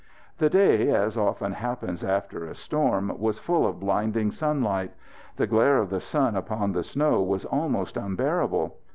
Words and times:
The 0.39 0.49
day, 0.49 0.89
as 0.89 1.15
often 1.15 1.51
happens 1.51 2.03
after 2.03 2.43
a 2.43 2.55
storm, 2.55 3.15
was 3.19 3.37
full 3.37 3.67
of 3.67 3.79
blinding 3.79 4.31
sunlight. 4.31 4.93
The 5.35 5.45
glare 5.45 5.77
of 5.77 5.91
the 5.91 5.99
sun 6.01 6.35
upon 6.35 6.71
the 6.71 6.83
snow 6.83 7.21
was 7.21 7.45
almost 7.45 7.95
unbearable. 7.97 8.79